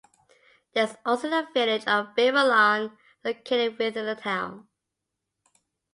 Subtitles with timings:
[0.73, 4.67] There is also a village of Babylon located within the town.